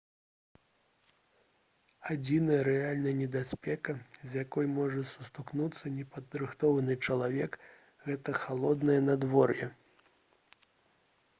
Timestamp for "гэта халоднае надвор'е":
8.07-9.69